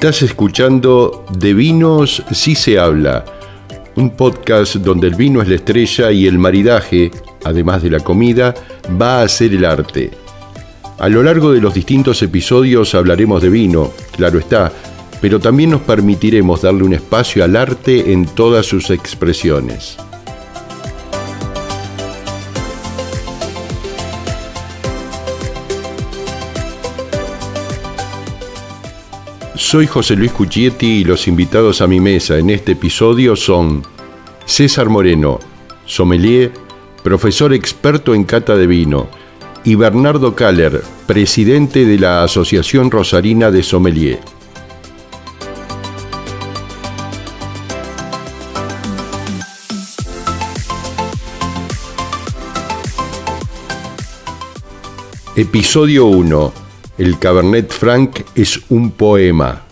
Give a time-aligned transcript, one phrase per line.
[0.00, 3.22] Estás escuchando De Vinos sí se habla,
[3.96, 7.10] un podcast donde el vino es la estrella y el maridaje,
[7.44, 8.54] además de la comida,
[8.98, 10.10] va a ser el arte.
[10.98, 14.72] A lo largo de los distintos episodios hablaremos de vino, claro está,
[15.20, 19.98] pero también nos permitiremos darle un espacio al arte en todas sus expresiones.
[29.70, 33.84] Soy José Luis Cuchietti y los invitados a mi mesa en este episodio son
[34.44, 35.38] César Moreno,
[35.86, 36.50] sommelier,
[37.04, 39.06] profesor experto en cata de vino,
[39.62, 44.18] y Bernardo Kaller, presidente de la Asociación Rosarina de Sommelier.
[55.36, 56.69] Episodio 1
[57.00, 59.62] el Cabernet Franc es un poema.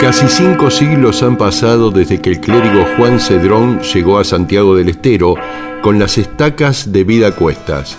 [0.00, 4.88] Casi cinco siglos han pasado desde que el clérigo Juan Cedrón llegó a Santiago del
[4.88, 5.34] Estero
[5.82, 7.98] con las estacas de vida cuestas.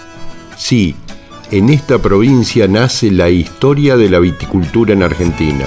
[0.58, 0.96] Sí,
[1.52, 5.66] en esta provincia nace la historia de la viticultura en Argentina.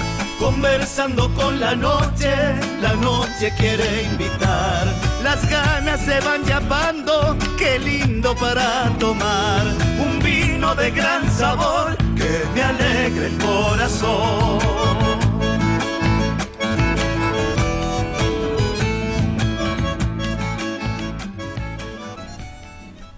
[3.43, 4.87] Noche quiere invitar.
[5.25, 9.67] Las ganas se van llamando, qué lindo para tomar.
[9.99, 14.59] Un vino de gran sabor que me alegre el corazón.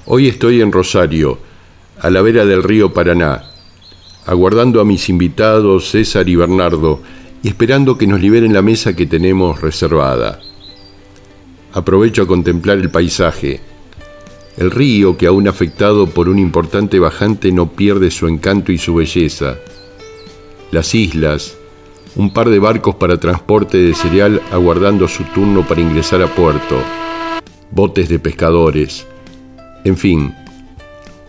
[0.06, 1.38] Hoy estoy en Rosario,
[2.00, 3.42] a la vera del río Paraná,
[4.26, 7.02] aguardando a mis invitados César y Bernardo
[7.44, 10.40] y esperando que nos liberen la mesa que tenemos reservada.
[11.74, 13.60] Aprovecho a contemplar el paisaje.
[14.56, 18.94] El río, que aún afectado por un importante bajante, no pierde su encanto y su
[18.94, 19.58] belleza.
[20.70, 21.54] Las islas,
[22.16, 26.76] un par de barcos para transporte de cereal aguardando su turno para ingresar a puerto,
[27.70, 29.06] botes de pescadores,
[29.84, 30.34] en fin,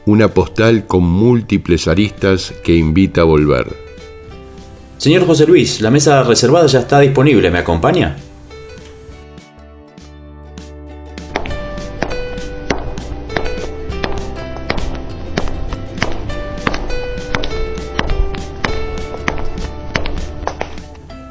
[0.05, 3.84] una postal con múltiples aristas que invita a volver.
[4.97, 8.15] Señor José Luis, la mesa reservada ya está disponible, ¿me acompaña?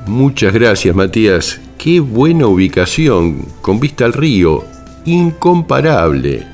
[0.07, 1.61] Muchas gracias, Matías.
[1.77, 4.65] Qué buena ubicación, con vista al río.
[5.05, 6.47] Incomparable.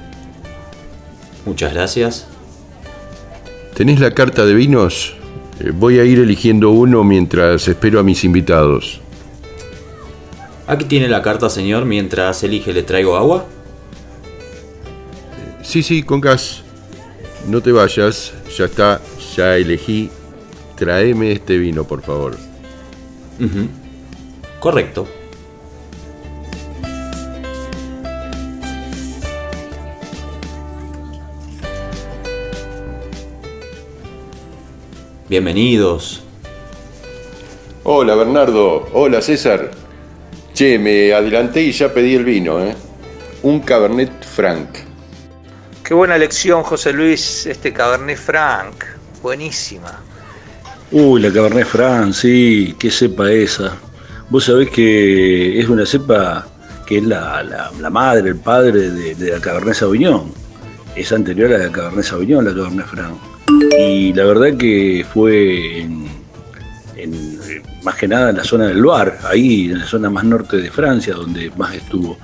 [1.44, 2.27] Muchas gracias.
[3.75, 5.20] ¿Tenés la carta de vinos?
[5.75, 9.00] Voy a ir eligiendo uno mientras espero a mis invitados.
[10.66, 11.84] Aquí tiene la carta, señor.
[11.84, 13.47] Mientras elige, ¿le traigo agua?
[15.62, 16.62] Sí, sí, con gas.
[17.48, 18.32] No te vayas.
[18.56, 19.00] Ya está,
[19.37, 20.10] ya elegí.
[20.76, 22.37] Tráeme este vino, por favor.
[24.60, 25.06] Correcto.
[35.31, 36.25] Bienvenidos.
[37.85, 39.71] Hola Bernardo, hola César.
[40.53, 42.75] Che, me adelanté y ya pedí el vino, ¿eh?
[43.45, 44.79] Un Cabernet Franc.
[45.85, 48.75] Qué buena elección, José Luis, este Cabernet Franc.
[49.23, 50.01] Buenísima.
[50.91, 53.77] Uy, la Cabernet Franc, sí, qué cepa esa.
[54.31, 56.45] Vos sabés que es una cepa
[56.89, 60.35] que es la, madre, el padre de, de, la Cabernet Sauvignon.
[60.97, 63.31] Es anterior a la Cabernet Sauvignon, la Cabernet Franc.
[63.78, 67.38] Y la verdad que fue en,
[67.83, 70.71] más que nada en la zona del Loire, ahí en la zona más norte de
[70.71, 72.18] Francia, donde más estuvo.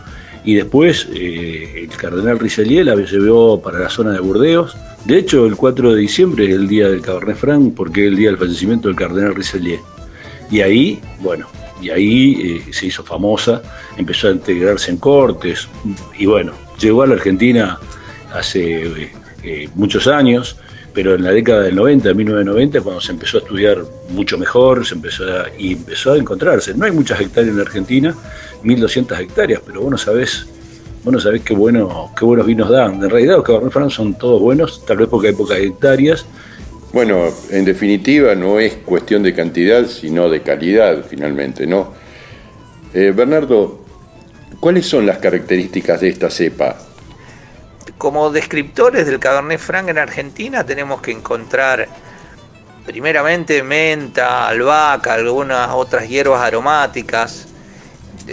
[0.45, 4.77] Y después eh, el cardenal Richelieu la llevó para la zona de Burdeos.
[5.05, 8.17] De hecho, el 4 de diciembre es el día del Cabernet Franc, porque es el
[8.17, 9.81] día del fallecimiento del cardenal Richelieu.
[10.51, 11.49] Y ahí, bueno,
[11.83, 13.63] y ahí eh, se hizo famosa,
[13.97, 15.69] empezó a integrarse en cortes,
[16.17, 17.79] y bueno, llegó a la Argentina
[18.33, 19.11] hace
[19.43, 20.57] eh, muchos años
[20.97, 24.95] pero en la década del 90, 1990, cuando se empezó a estudiar mucho mejor, se
[24.95, 26.73] empezó a, y empezó a encontrarse.
[26.73, 28.15] No hay muchas hectáreas en Argentina,
[28.65, 30.47] 1.200 hectáreas, pero vos no sabés,
[31.05, 32.95] vos qué, bueno, qué buenos vinos dan.
[32.95, 36.25] En realidad los Cabernet Franc son todos buenos, tal vez porque hay pocas hectáreas.
[36.95, 41.93] Bueno, en definitiva no es cuestión de cantidad, sino de calidad finalmente, ¿no?
[42.95, 43.81] Eh, Bernardo,
[44.61, 46.86] ¿cuáles son las características de esta cepa?
[47.99, 51.89] Como descriptores del Cabernet Franc en Argentina tenemos que encontrar
[52.85, 57.49] primeramente menta, albahaca, algunas otras hierbas aromáticas.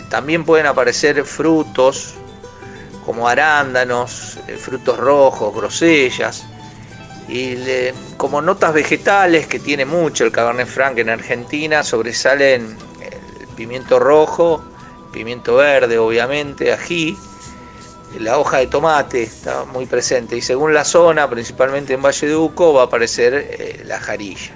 [0.10, 2.16] También pueden aparecer frutos
[3.06, 6.46] como arándanos, eh, frutos rojos, grosellas.
[7.28, 7.58] Y
[8.18, 14.64] como notas vegetales que tiene mucho el Cabernet Franc en Argentina, sobresalen el pimiento rojo,
[15.12, 17.18] pimiento verde, obviamente, ají,
[18.20, 22.36] la hoja de tomate está muy presente y según la zona, principalmente en Valle de
[22.36, 24.54] Uco, va a aparecer eh, la jarilla.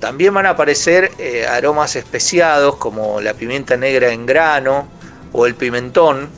[0.00, 4.88] También van a aparecer eh, aromas especiados como la pimienta negra en grano
[5.32, 6.28] o el pimentón.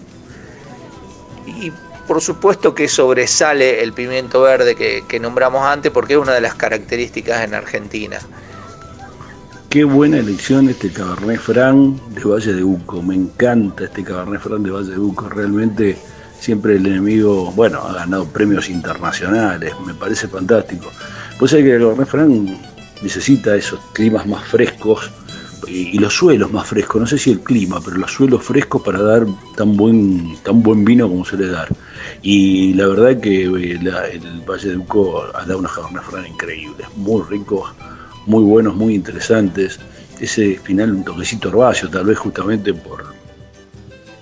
[1.47, 1.73] Y
[2.07, 6.41] por supuesto que sobresale el pimiento verde que, que nombramos antes porque es una de
[6.41, 8.19] las características en Argentina.
[9.69, 13.03] Qué buena elección este Cabernet Franc de Valle de Uco.
[13.03, 15.29] Me encanta este Cabernet Franc de Valle de Uco.
[15.29, 15.99] Realmente
[16.41, 19.75] siempre el enemigo, bueno, ha ganado premios internacionales.
[19.87, 20.91] Me parece fantástico.
[21.39, 22.49] Pues hay que el Cabernet Franc
[23.03, 25.11] necesita esos climas más frescos
[25.67, 27.03] y, los suelos más frescos.
[27.03, 30.83] No sé si el clima, pero los suelos frescos para dar tan buen, tan buen
[30.83, 31.69] vino como suele dar.
[32.23, 33.79] Y la verdad que eh,
[34.15, 37.71] el Valle de Uco ha dado unos Cabernet Franc increíbles, muy ricos
[38.27, 39.79] muy buenos, muy interesantes.
[40.21, 43.05] Ese final un toquecito herbáceo, tal vez justamente por,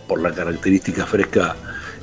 [0.06, 1.56] por la característica fresca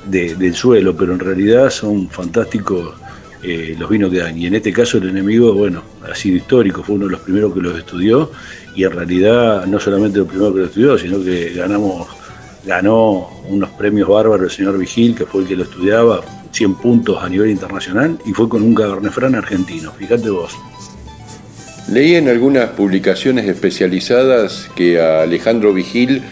[0.07, 2.95] del suelo, pero en realidad son fantásticos
[3.41, 4.37] eh, los vinos que dan.
[4.37, 7.53] Y en este caso el enemigo, bueno, ha sido histórico, fue uno de los primeros
[7.53, 8.31] que los estudió
[8.73, 12.07] y en realidad no solamente el primero que lo estudió, sino que ganamos,
[12.65, 17.21] ganó unos premios bárbaros el señor Vigil, que fue el que lo estudiaba, 100 puntos
[17.21, 20.53] a nivel internacional y fue con un Cabernet Franc argentino, fíjate vos.
[21.89, 26.23] Leí en algunas publicaciones especializadas que a Alejandro Vigil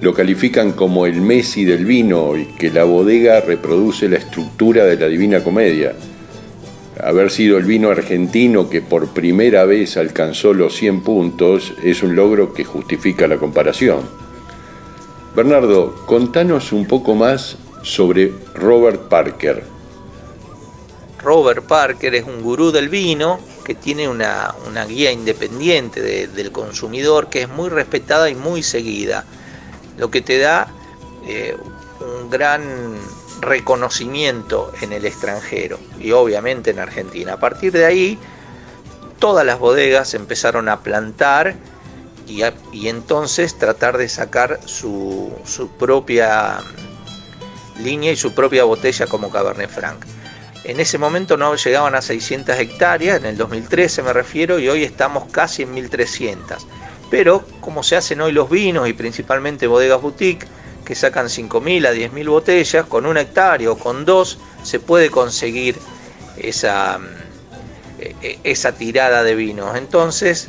[0.00, 4.96] lo califican como el Messi del vino y que la bodega reproduce la estructura de
[4.96, 5.94] la Divina Comedia.
[7.02, 12.16] Haber sido el vino argentino que por primera vez alcanzó los 100 puntos es un
[12.16, 14.00] logro que justifica la comparación.
[15.36, 19.75] Bernardo, contanos un poco más sobre Robert Parker.
[21.22, 24.54] Robert Parker es un gurú del vino que tiene una,
[24.86, 29.24] guía independiente del consumidor que es muy respetada y muy seguida,
[29.98, 30.68] lo que te da
[31.26, 31.56] eh,
[32.00, 32.62] un gran
[33.40, 37.34] reconocimiento en el extranjero y obviamente en Argentina.
[37.34, 38.18] A partir de ahí,
[39.18, 41.56] todas las bodegas empezaron a plantar
[42.26, 42.42] y,
[42.72, 46.60] y entonces tratar de sacar su, su propia
[47.82, 50.15] línea y su propia botella como Cabernet Franc.
[50.66, 54.82] En ese momento no llegaban a 600 hectáreas, en el 2013 me refiero, y hoy
[54.82, 56.66] estamos casi en 1300.
[57.08, 60.48] Pero como se hacen hoy los vinos y principalmente bodegas boutique,
[60.84, 65.78] que sacan 5.000 a 10.000 botellas, con una hectárea o con dos se puede conseguir
[66.36, 66.98] esa,
[68.00, 69.76] e, e, esa tirada de vinos.
[69.76, 70.48] Entonces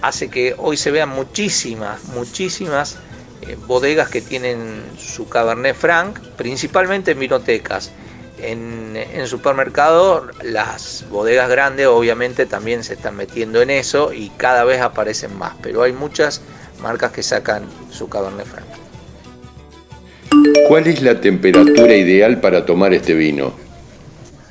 [0.00, 2.98] hace que hoy se vean muchísimas, muchísimas
[3.42, 7.90] eh, bodegas que tienen su Cabernet Franc, principalmente en vinotecas
[8.50, 14.64] en, en supermercado las bodegas grandes obviamente también se están metiendo en eso y cada
[14.64, 16.42] vez aparecen más, pero hay muchas
[16.82, 18.66] marcas que sacan su Cabernet Franc.
[20.68, 23.54] ¿Cuál es la temperatura ideal para tomar este vino?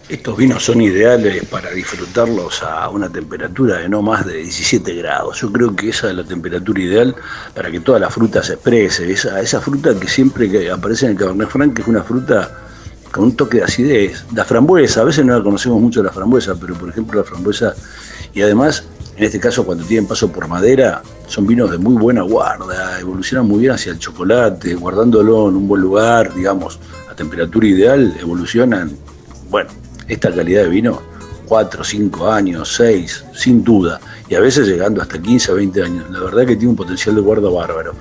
[0.09, 5.41] Estos vinos son ideales para disfrutarlos a una temperatura de no más de 17 grados.
[5.41, 7.15] Yo creo que esa es la temperatura ideal
[7.55, 9.12] para que toda la fruta se exprese.
[9.12, 12.62] Esa, esa fruta que siempre aparece en el Cabernet Franc, que es una fruta
[13.13, 14.25] con un toque de acidez.
[14.34, 17.75] La frambuesa, a veces no la conocemos mucho la frambuesa, pero por ejemplo la frambuesa,
[18.34, 18.84] y además,
[19.15, 23.48] en este caso cuando tienen paso por madera, son vinos de muy buena guarda, evolucionan
[23.48, 26.79] muy bien hacia el chocolate, guardándolo en un buen lugar, digamos,
[27.10, 28.91] a temperatura ideal, evolucionan,
[29.51, 29.70] bueno,
[30.08, 31.00] esta calidad de vino,
[31.46, 36.10] 4, 5 años, 6, sin duda, y a veces llegando hasta 15 20 años.
[36.10, 37.93] La verdad que tiene un potencial de guarda bárbaro.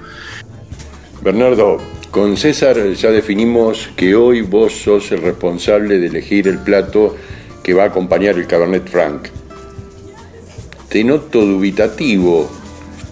[1.22, 1.78] Bernardo,
[2.10, 7.14] con César ya definimos que hoy vos sos el responsable de elegir el plato
[7.62, 9.28] que va a acompañar el Cabernet Franc.
[10.88, 12.50] Te noto dubitativo,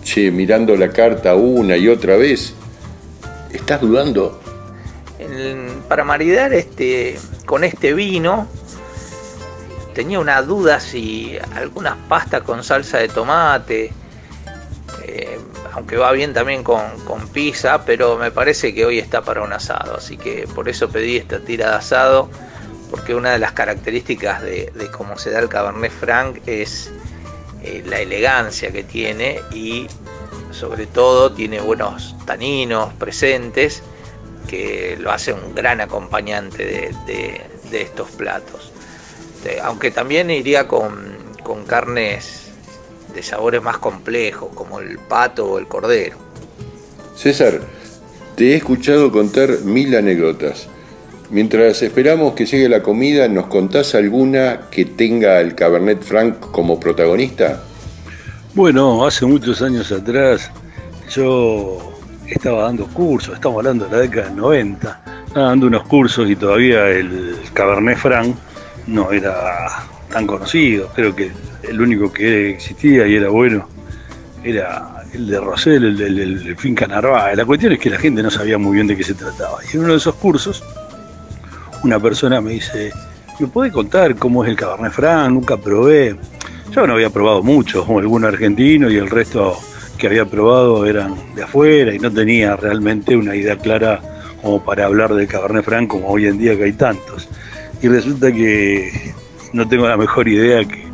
[0.02, 2.52] che, mirando la carta una y otra vez.
[3.52, 4.40] ¿Estás dudando?
[5.86, 8.48] para maridar este, con este vino,
[9.94, 13.92] tenía una duda si algunas pastas con salsa de tomate,
[15.12, 15.40] eh,
[15.72, 16.80] aunque va bien también con,
[17.32, 21.16] pizza, pero me parece que hoy está para un asado, así que por eso pedí
[21.16, 22.28] esta tira de asado,
[22.90, 26.90] porque una de las características de, cómo se da el Cabernet Franc es
[27.62, 29.86] eh, la elegancia que tiene y
[30.52, 33.82] sobre todo tiene buenos taninos presentes
[34.48, 38.72] que lo hace un gran acompañante de, estos platos.
[39.62, 42.49] aunque también iría con carnes
[43.14, 46.16] de sabores más complejos, como el pato o el cordero.
[47.16, 47.60] César,
[48.36, 50.68] te he escuchado contar mil anécdotas.
[51.30, 56.80] mientras esperamos que llegue la comida, ¿nos contás alguna que tenga el Cabernet Franc como
[56.80, 57.62] protagonista?
[58.54, 60.50] Bueno, hace muchos años atrás
[61.14, 61.92] yo
[62.26, 66.34] estaba dando cursos, estamos hablando de la década del 90, estaba dando unos cursos y
[66.34, 68.34] todavía el Cabernet Franc
[68.86, 71.30] no era tan conocido, creo que
[71.62, 73.68] el único que existía y era bueno
[74.42, 77.36] era el de Rosell, el del Finca Narváez.
[77.36, 79.58] La cuestión es que la gente no sabía muy bien de qué se trataba.
[79.64, 80.62] Y en uno de esos cursos,
[81.82, 82.92] una persona me dice,
[83.38, 85.30] ¿me puede contar cómo es el Cabernet Franc?
[85.30, 86.16] Nunca probé.
[86.70, 89.58] Yo no había probado mucho, como alguno argentino y el resto
[89.98, 94.00] que había probado eran de afuera y no tenía realmente una idea clara
[94.40, 97.28] como para hablar del Cabernet Franc como hoy en día que hay tantos.
[97.82, 99.12] Y resulta que
[99.52, 100.84] no tengo la mejor idea que,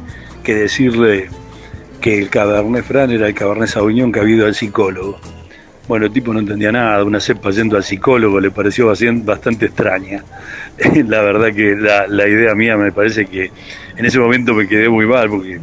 [0.42, 1.28] que decirle
[2.00, 5.18] que el Cabernet Franc era el Cabernet Sauvignon que ha habido al psicólogo.
[5.88, 10.24] Bueno, el tipo no entendía nada, una cepa yendo al psicólogo le pareció bastante extraña.
[11.06, 13.52] la verdad que la, idea mía me parece que
[13.96, 15.60] en ese momento me quedé muy mal porque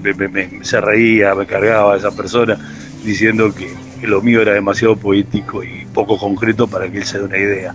[0.62, 2.58] se reía, me cargaba a esa persona
[3.04, 3.72] diciendo que,
[4.08, 7.74] lo mío era demasiado poético y poco concreto para que él se dé una idea.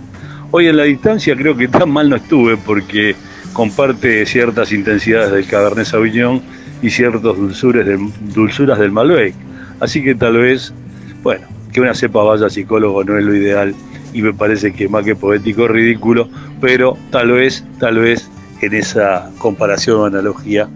[0.51, 3.15] Hoy en la distancia creo que tan mal no estuve porque
[3.53, 6.41] comparte ciertas intensidades del Cabernet Sauvignon
[6.81, 7.99] y ciertas dulzuras del,
[8.33, 9.33] dulzuras del Malbec.
[9.79, 10.73] Así que tal vez,
[11.23, 13.75] bueno, que una cepa vaya psicólogo no es lo ideal
[14.13, 16.29] y me parece que más que poético ridículo,
[16.59, 18.29] pero tal vez, tal vez
[18.61, 20.67] en esa comparación o analogía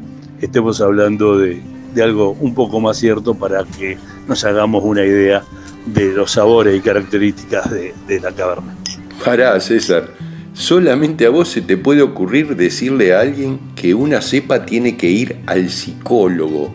[0.42, 1.62] estemos hablando de,
[2.02, 5.44] algo un poco más cierto para que nos hagamos una idea
[5.86, 8.76] de los sabores y características de, de la caverna.
[9.24, 10.23] Pará, César.
[10.54, 15.10] Solamente a vos se te puede ocurrir decirle a alguien que una cepa tiene que
[15.10, 16.72] ir al psicólogo.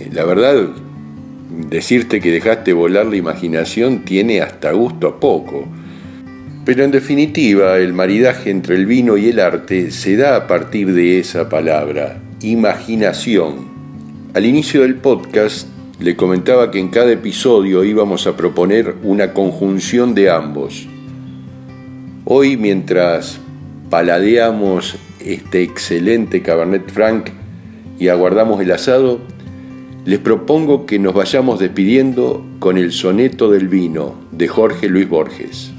[0.00, 0.70] Eh, la verdad,
[1.68, 5.68] decirte que dejaste volar la imaginación tiene hasta gusto a poco.
[6.64, 10.94] Pero en definitiva, el maridaje entre el vino y el arte se da a partir
[10.94, 13.76] de esa palabra, imaginación.
[14.32, 15.68] Al inicio del podcast
[16.00, 20.88] le comentaba que en cada episodio íbamos a proponer una conjunción de ambos
[22.28, 23.38] Hoy, mientras
[23.88, 27.30] paladeamos este excelente Cabernet Franc
[28.00, 29.20] y aguardamos el asado,
[30.04, 35.70] les propongo que nos vayamos despidiendo con el soneto del vino de Jorge Luis Borges.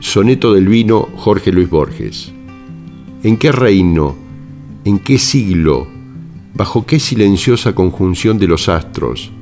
[0.00, 2.32] Soneto del vino Jorge Luis Borges.
[3.22, 4.16] ¿En qué reino,
[4.84, 5.99] en qué siglo
[6.54, 9.32] ¿Bajo qué silenciosa conjunción de los astros?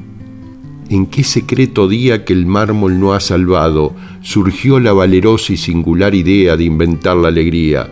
[0.91, 6.15] ¿En qué secreto día que el mármol no ha salvado surgió la valerosa y singular
[6.15, 7.91] idea de inventar la alegría?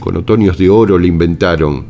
[0.00, 1.86] Con otoños de oro le inventaron.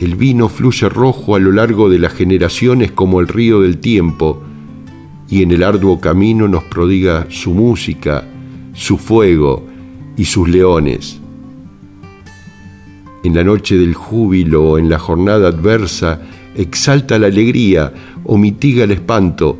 [0.00, 4.40] El vino fluye rojo a lo largo de las generaciones como el río del tiempo,
[5.28, 8.24] y en el arduo camino nos prodiga su música,
[8.72, 9.66] su fuego
[10.16, 11.20] y sus leones
[13.24, 16.20] en la noche del júbilo o en la jornada adversa,
[16.56, 17.92] exalta la alegría
[18.24, 19.58] o mitiga el espanto,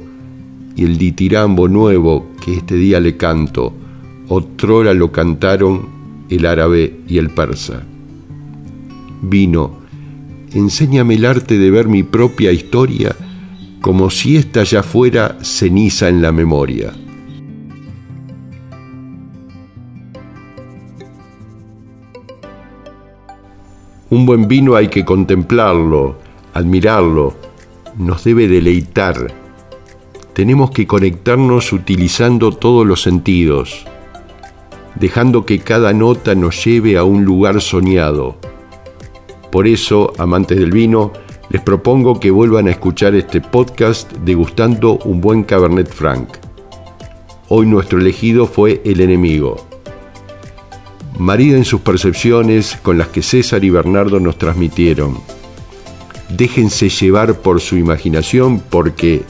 [0.77, 3.73] y el ditirambo nuevo que este día le canto,
[4.29, 5.89] otrora lo cantaron
[6.31, 7.83] el árabe y el persa.
[9.23, 9.81] Vino,
[10.55, 13.17] enséñame el arte de ver mi propia historia
[13.81, 16.93] como si ésta ya fuera ceniza en la memoria.
[24.11, 26.17] Un buen vino hay que contemplarlo,
[26.55, 27.35] admirarlo,
[27.99, 29.35] nos debe deleitar.
[30.33, 33.85] Tenemos que conectarnos utilizando todos los sentidos,
[34.95, 38.37] dejando que cada nota nos lleve a un lugar soñado.
[39.53, 41.13] Por eso, amantes del vino,
[41.51, 46.31] les propongo que vuelvan a escuchar este podcast degustando un buen Cabernet Franc.
[47.51, 49.68] Hoy nuestro elegido fue El enemigo
[51.19, 55.19] mariden sus percepciones con las que César y Bernardo nos transmitieron.
[56.29, 59.23] Déjense llevar por su imaginación porque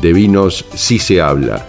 [0.00, 1.66] de vinos sí se habla.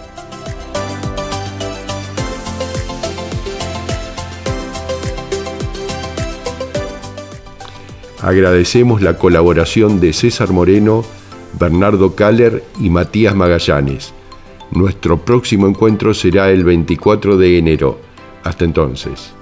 [8.20, 11.04] Agradecemos la colaboración de César Moreno,
[11.58, 14.12] Bernardo Caller y Matías Magallanes.
[14.70, 17.98] Nuestro próximo encuentro será el 24 de enero.
[18.44, 19.37] Hasta entonces.